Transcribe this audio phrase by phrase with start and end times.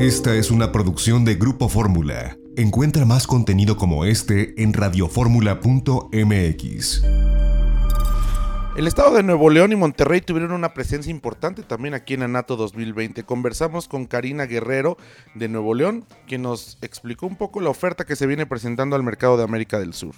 [0.00, 2.38] Esta es una producción de Grupo Fórmula.
[2.56, 7.04] Encuentra más contenido como este en radioformula.mx.
[8.78, 12.56] El estado de Nuevo León y Monterrey tuvieron una presencia importante también aquí en Anato
[12.56, 13.24] 2020.
[13.24, 14.96] Conversamos con Karina Guerrero
[15.34, 19.02] de Nuevo León, quien nos explicó un poco la oferta que se viene presentando al
[19.02, 20.14] mercado de América del Sur.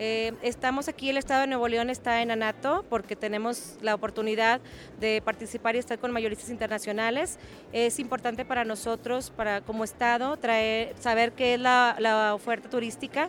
[0.00, 4.60] Eh, estamos aquí, el Estado de Nuevo León está en ANATO porque tenemos la oportunidad
[5.00, 7.36] de participar y estar con mayoristas internacionales.
[7.72, 13.28] Es importante para nosotros, para como Estado, traer, saber qué es la, la oferta turística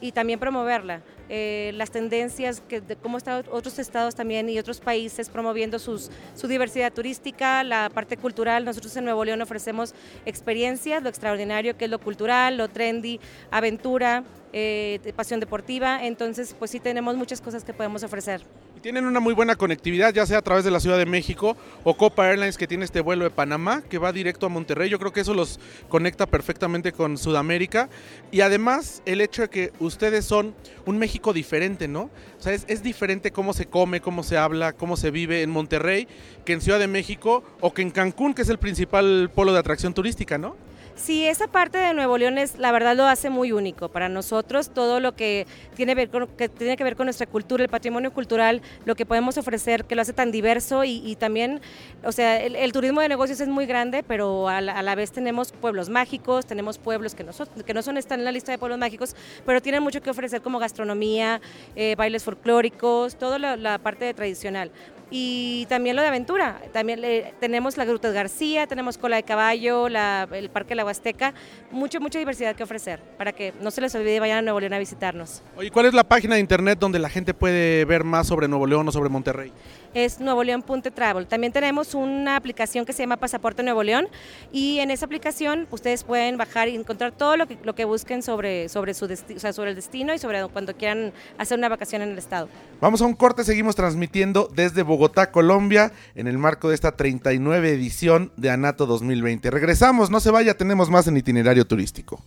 [0.00, 1.02] y también promoverla.
[1.28, 6.10] Eh, las tendencias, que, de cómo están otros estados también y otros países promoviendo sus,
[6.34, 8.64] su diversidad turística, la parte cultural.
[8.64, 9.94] Nosotros en Nuevo León ofrecemos
[10.24, 13.18] experiencias, lo extraordinario que es lo cultural, lo trendy,
[13.50, 16.04] aventura, eh, pasión deportiva.
[16.04, 18.42] Entonces, pues sí tenemos muchas cosas que podemos ofrecer.
[18.82, 21.96] Tienen una muy buena conectividad, ya sea a través de la Ciudad de México o
[21.96, 24.88] Copa Airlines que tiene este vuelo de Panamá que va directo a Monterrey.
[24.88, 27.88] Yo creo que eso los conecta perfectamente con Sudamérica.
[28.30, 30.54] Y además el hecho de que ustedes son
[30.84, 32.10] un México diferente, ¿no?
[32.38, 35.50] O sea, es, es diferente cómo se come, cómo se habla, cómo se vive en
[35.50, 36.06] Monterrey
[36.44, 39.58] que en Ciudad de México o que en Cancún, que es el principal polo de
[39.58, 40.56] atracción turística, ¿no?
[40.96, 44.70] Sí, esa parte de Nuevo León es, la verdad lo hace muy único para nosotros,
[44.70, 48.94] todo lo que tiene, ver con, que ver con nuestra cultura, el patrimonio cultural, lo
[48.94, 51.60] que podemos ofrecer, que lo hace tan diverso y, también,
[52.02, 55.90] o sea, el, turismo de negocios es muy grande, pero a la, vez tenemos pueblos
[55.90, 58.78] mágicos, tenemos pueblos que no, son, que no son, están en la lista de pueblos
[58.78, 61.42] mágicos, pero tienen mucho que ofrecer como gastronomía,
[61.76, 64.70] eh, bailes folclóricos, toda la, la parte tradicional
[65.10, 66.60] y también lo de aventura.
[66.72, 70.84] También le, tenemos la Gruta García, tenemos Cola de Caballo, la, el Parque de la
[70.84, 71.34] Huasteca,
[71.70, 74.72] mucha, mucha diversidad que ofrecer para que no se les olvide vayan a Nuevo León
[74.72, 75.42] a visitarnos.
[75.56, 78.66] Oye, ¿cuál es la página de internet donde la gente puede ver más sobre Nuevo
[78.66, 79.52] León o sobre Monterrey?
[79.94, 80.62] Es Nuevo León
[80.94, 81.26] Travel.
[81.26, 84.08] También tenemos una aplicación que se llama Pasaporte Nuevo León
[84.52, 88.22] y en esa aplicación ustedes pueden bajar y encontrar todo lo que, lo que busquen
[88.22, 92.02] sobre, sobre, su o sea, sobre el destino y sobre cuando quieran hacer una vacación
[92.02, 92.48] en el estado.
[92.80, 97.70] Vamos a un corte, seguimos transmitiendo desde Bogotá, Colombia, en el marco de esta 39
[97.70, 99.50] edición de Anato 2020.
[99.50, 102.24] Regresamos, no se vaya, tenemos más en itinerario turístico.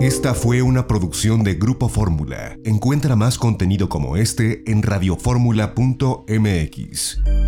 [0.00, 2.56] Esta fue una producción de Grupo Fórmula.
[2.64, 7.39] Encuentra más contenido como este en radioformula.mx.